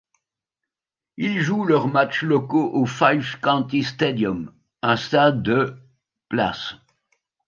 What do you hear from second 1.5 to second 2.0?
leurs